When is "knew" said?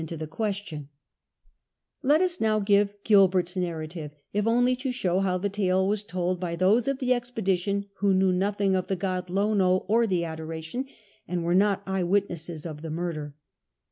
8.15-8.31